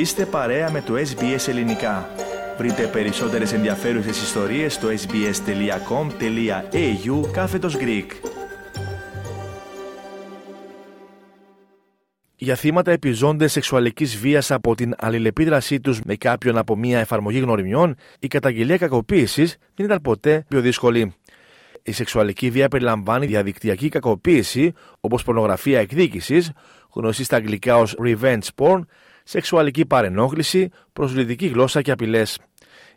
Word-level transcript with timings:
Είστε 0.00 0.26
παρέα 0.26 0.70
με 0.70 0.80
το 0.82 0.94
SBS 0.94 1.48
Ελληνικά. 1.48 2.10
Βρείτε 2.58 2.86
περισσότερες 2.86 3.52
ενδιαφέρουσες 3.52 4.22
ιστορίες 4.22 4.74
στο 4.74 4.88
sbs.com.au 4.88 5.30
κάθετος 7.32 7.76
Greek. 7.80 8.06
Για 12.36 12.54
θύματα 12.54 12.90
επιζώντες 12.90 13.52
σεξουαλικής 13.52 14.16
βίας 14.16 14.50
από 14.50 14.74
την 14.74 14.94
αλληλεπίδρασή 14.98 15.80
τους 15.80 16.00
με 16.02 16.14
κάποιον 16.14 16.58
από 16.58 16.76
μια 16.76 16.98
εφαρμογή 16.98 17.38
γνωριμιών, 17.38 17.96
η 18.18 18.26
καταγγελία 18.26 18.76
κακοποίησης 18.76 19.56
δεν 19.74 19.86
ήταν 19.86 20.00
ποτέ 20.00 20.44
πιο 20.48 20.60
δύσκολη. 20.60 21.14
Η 21.82 21.92
σεξουαλική 21.92 22.50
βία 22.50 22.68
περιλαμβάνει 22.68 23.26
διαδικτυακή 23.26 23.88
κακοποίηση, 23.88 24.72
όπως 25.00 25.22
πορνογραφία 25.22 25.80
εκδίκησης, 25.80 26.52
γνωστή 26.94 27.24
στα 27.24 27.36
αγγλικά 27.36 27.76
ως 27.76 27.96
revenge 28.04 28.48
porn, 28.56 28.80
σεξουαλική 29.24 29.86
παρενόχληση, 29.86 30.70
προσβλητική 30.92 31.46
γλώσσα 31.46 31.82
και 31.82 31.90
απειλέ. 31.90 32.22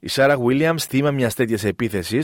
Η 0.00 0.08
Σάρα 0.08 0.38
Βίλιαμ, 0.38 0.76
θύμα 0.78 1.10
μια 1.10 1.30
τέτοια 1.30 1.68
επίθεση, 1.68 2.22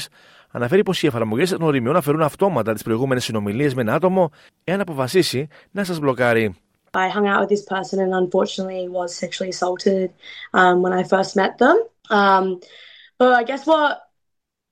αναφέρει 0.50 0.82
πω 0.82 0.92
οι 1.00 1.06
εφαρμογέ 1.06 1.54
γνωριμιών 1.54 1.96
αφαιρούν 1.96 2.22
αυτόματα 2.22 2.74
τι 2.74 2.82
προηγούμενε 2.82 3.20
συνομιλίε 3.20 3.70
με 3.74 3.80
ένα 3.80 3.94
άτομο 3.94 4.30
εάν 4.64 4.80
αποφασίσει 4.80 5.48
να 5.70 5.84
σα 5.84 5.98
μπλοκάρει. 5.98 6.56
I 6.94 7.08
hung 7.08 7.26
out 7.26 7.40
with 7.40 7.50
this 7.50 7.66
person 7.76 8.00
and 8.00 8.14
unfortunately 8.14 8.88
was 8.88 9.14
sexually 9.14 9.50
assaulted 9.50 10.10
um, 10.54 10.80
when 10.82 10.92
I 11.00 11.02
first 11.02 11.36
met 11.36 11.58
them. 11.58 11.76
Um, 12.10 12.60
but 13.18 13.32
I 13.40 13.42
guess 13.44 13.66
what 13.66 13.92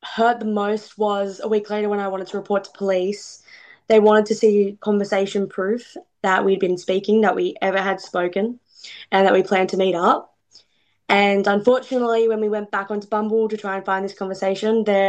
hurt 0.02 0.40
the 0.40 0.46
most 0.46 0.96
was 0.96 1.40
a 1.42 1.48
week 1.48 1.68
later 1.70 1.88
when 1.88 2.00
I 2.00 2.08
wanted 2.08 2.28
to 2.28 2.38
report 2.38 2.64
to 2.64 2.70
police. 2.70 3.42
They 3.88 4.00
wanted 4.00 4.26
to 4.26 4.34
see 4.34 4.78
conversation 4.80 5.48
proof 5.48 5.96
that 6.22 6.44
we'd 6.44 6.60
been 6.66 6.78
speaking, 6.78 7.20
that 7.20 7.36
we 7.36 7.54
ever 7.60 7.80
had 7.80 8.00
spoken, 8.00 8.58
and 9.12 9.26
that 9.26 9.32
we 9.32 9.42
planned 9.42 9.70
to 9.74 9.76
meet 9.76 9.96
up. 10.10 10.20
And 11.08 11.46
unfortunately, 11.46 12.22
when 12.30 12.40
we 12.40 12.48
went 12.56 12.68
back 12.70 12.90
onto 12.90 13.06
Bumble 13.14 13.48
to 13.48 13.56
try 13.56 13.74
and 13.76 13.84
find 13.84 14.04
this 14.06 14.16
conversation, 14.22 14.72
the 14.84 15.02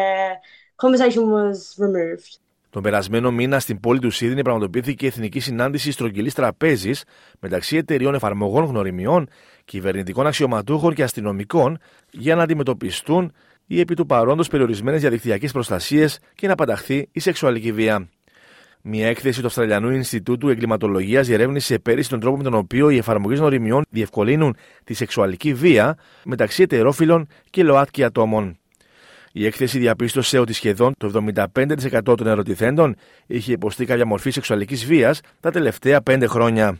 conversation 0.77 1.23
was 1.31 1.75
removed. 1.77 2.39
Τον 2.69 2.83
περασμένο 2.83 3.31
μήνα 3.31 3.59
στην 3.59 3.79
πόλη 3.79 3.99
του 3.99 4.11
Σίδνη 4.11 4.41
πραγματοποιήθηκε 4.41 5.05
η 5.05 5.07
Εθνική 5.07 5.39
Συνάντηση 5.39 5.91
Στρογγυλής 5.91 6.33
Τραπέζης 6.33 7.03
μεταξύ 7.39 7.77
εταιριών 7.77 8.13
εφαρμογών 8.13 8.65
γνωριμιών, 8.65 9.29
κυβερνητικών 9.65 10.27
αξιωματούχων 10.27 10.93
και 10.93 11.03
αστυνομικών 11.03 11.77
για 12.11 12.35
να 12.35 12.43
αντιμετωπιστούν 12.43 13.33
οι 13.67 13.79
επί 13.79 13.93
του 13.95 14.05
παρόντος 14.05 14.47
περιορισμένες 14.47 15.01
διαδικτυακές 15.01 15.51
προστασίες 15.51 16.19
και 16.35 16.47
να 16.47 16.55
παταχθεί 16.55 17.09
η 17.11 17.19
σεξουαλική 17.19 17.71
βία. 17.71 18.09
Μια 18.81 19.07
έκθεση 19.07 19.39
του 19.41 19.47
Αυστραλιανού 19.47 19.89
Ινστιτούτου 19.89 20.49
Εγκληματολογίας 20.49 21.27
διερεύνησε 21.27 21.79
πέρυσι 21.79 22.09
τον 22.09 22.19
τρόπο 22.19 22.37
με 22.37 22.43
τον 22.43 22.53
οποίο 22.53 22.89
οι 22.89 22.97
εφαρμογές 22.97 23.39
γνωριμιών 23.39 23.83
διευκολύνουν 23.89 24.55
τη 24.83 24.93
σεξουαλική 24.93 25.53
βία 25.53 25.97
μεταξύ 26.23 26.61
ετερόφιλων 26.61 27.27
και 27.49 27.63
ΛΟΑΤΚΙ 27.63 28.03
ατόμων. 28.03 28.57
Η 29.31 29.45
έκθεση 29.45 29.79
διαπίστωσε 29.79 30.39
ότι 30.39 30.53
σχεδόν 30.53 30.93
το 30.97 31.31
75% 31.31 32.01
των 32.03 32.27
ερωτηθέντων 32.27 32.95
είχε 33.27 33.51
υποστεί 33.51 33.85
κάποια 33.85 34.05
μορφή 34.05 34.29
σεξουαλικής 34.29 34.85
βίας 34.85 35.21
τα 35.39 35.51
τελευταία 35.51 36.01
πέντε 36.01 36.27
χρόνια. 36.27 36.79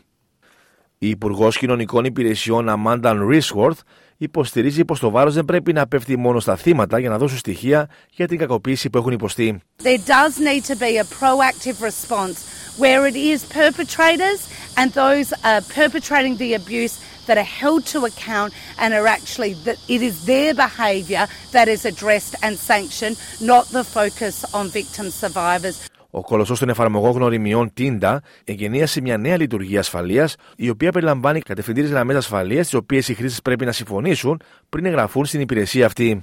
Η 0.98 1.08
Υπουργός 1.08 1.58
Κοινωνικών 1.58 2.04
Υπηρεσιών 2.04 2.68
Αμάνταν 2.68 3.28
Ρισworth 3.30 3.78
υποστηρίζει 4.18 4.84
πω 4.84 4.98
το 4.98 5.10
βάρο 5.10 5.30
δεν 5.30 5.44
πρέπει 5.44 5.72
να 5.72 5.86
πέφτει 5.86 6.16
μόνο 6.16 6.40
στα 6.40 6.56
θύματα 6.56 6.98
για 6.98 7.08
να 7.08 7.18
δώσουν 7.18 7.38
στοιχεία 7.38 7.88
για 8.10 8.28
την 8.28 8.38
κακοποίηση 8.38 8.90
που 8.90 8.98
έχουν 8.98 9.12
υποστεί. 9.12 9.60
There 9.82 9.98
does 9.98 10.38
need 10.38 10.64
to 10.64 10.76
be 10.76 10.96
a 10.98 11.04
proactive 11.04 11.82
response 11.82 12.36
where 12.78 13.06
it 13.10 13.16
is 13.16 13.44
perpetrators 13.44 14.40
and 14.76 14.92
those 14.92 15.32
uh, 15.32 15.60
perpetrating 15.80 16.36
the 16.36 16.54
abuse 16.54 16.94
that 17.26 17.38
are 17.38 17.50
held 17.62 17.84
to 17.86 18.04
account 18.04 18.52
and 18.78 18.92
are 18.94 19.06
actually 19.06 19.52
that 19.66 19.78
it 19.88 20.02
is 20.02 20.24
their 20.24 20.54
behaviour 20.54 21.26
that 21.52 21.68
is 21.68 21.84
addressed 21.84 22.34
and 22.42 22.58
sanctioned, 22.58 23.16
not 23.40 23.66
the 23.66 23.84
focus 23.84 24.44
on 24.54 24.68
victim 24.68 25.10
survivors. 25.10 25.87
Ο 26.10 26.20
κολοσσός 26.20 26.58
των 26.58 26.68
εφαρμογών 26.68 27.10
γνωριμιών 27.10 27.72
Tinda 27.78 28.16
εγκαινίασε 28.44 29.00
μια 29.00 29.18
νέα 29.18 29.36
λειτουργία 29.36 29.80
ασφαλείας, 29.80 30.36
η 30.56 30.68
οποία 30.68 30.92
περιλαμβάνει 30.92 31.40
κατευθυντήρε 31.40 31.86
γραμμές 31.86 32.16
ασφαλείας, 32.16 32.64
τις 32.64 32.74
οποίες 32.74 33.08
οι 33.08 33.14
χρήστες 33.14 33.42
πρέπει 33.42 33.64
να 33.64 33.72
συμφωνήσουν 33.72 34.40
πριν 34.68 34.84
εγγραφούν 34.84 35.24
στην 35.24 35.40
υπηρεσία 35.40 35.86
αυτή. 35.86 36.22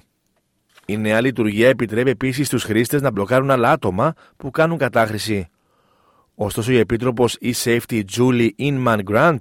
Η 0.85 0.97
νέα 0.97 1.21
λειτουργία 1.21 1.67
επιτρέπει 1.67 2.09
επίσης 2.09 2.47
στους 2.47 2.63
χρήστες 2.63 3.01
να 3.01 3.11
μπλοκάρουν 3.11 3.51
άλλα 3.51 3.71
άτομα 3.71 4.13
που 4.37 4.51
κάνουν 4.51 4.77
κατάχρηση. 4.77 5.47
Ωστόσο, 6.35 6.71
η 6.71 6.77
επίτροπος 6.77 7.37
e-Safety 7.41 8.01
Julie 8.17 8.49
Inman 8.59 8.99
Grant 9.11 9.37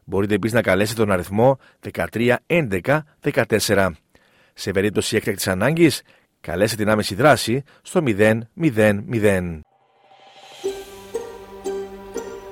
Μπορείτε 0.04 0.34
επίσης 0.34 0.54
να 0.54 0.62
καλέσετε 0.62 1.00
τον 1.00 1.12
αριθμό 1.12 1.58
131114. 3.66 3.90
Σε 4.54 4.70
περίπτωση 4.70 5.16
έκτακτης 5.16 5.48
ανάγκης, 5.48 6.02
καλέσετε 6.40 6.82
την 6.82 6.92
άμεση 6.92 7.14
δράση 7.14 7.62
στο 7.82 8.02
000. 8.06 8.40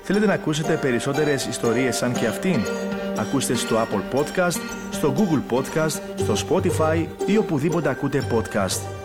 Θέλετε 0.02 0.26
να 0.26 0.32
ακούσετε 0.32 0.76
περισσότερες 0.76 1.46
ιστορίες 1.46 1.96
σαν 1.96 2.12
και 2.12 2.26
αυτήν; 2.26 2.60
Ακούστε 3.18 3.54
στο 3.54 3.76
Apple 3.76 4.18
Podcast, 4.18 4.60
στο 4.90 5.14
Google 5.16 5.54
Podcast, 5.54 6.00
στο 6.16 6.34
Spotify 6.48 7.06
ή 7.26 7.36
οπουδήποτε 7.36 7.88
ακούτε 7.88 8.22
podcast. 8.32 8.95